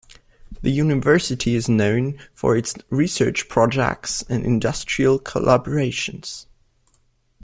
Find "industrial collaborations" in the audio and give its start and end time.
4.43-6.47